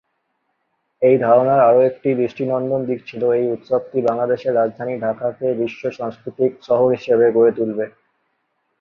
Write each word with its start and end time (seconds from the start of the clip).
এই 1.01 1.15
ধারণার 1.17 1.61
আরও 1.67 1.79
একটি 1.89 2.09
দৃষ্টিনন্দন 2.19 2.81
দিক 2.89 2.99
ছিল 3.09 3.21
এই 3.31 3.45
উৎসবটি 3.55 3.97
বাংলাদেশের 4.07 4.57
রাজধানী 4.59 4.93
ঢাকাকে 5.05 5.47
বিশ্ব 5.61 5.81
সাংস্কৃতিক 5.97 6.51
শহর 6.67 6.87
হিসাবে 6.95 7.25
গড়ে 7.35 7.51
তুলবে। 7.57 7.85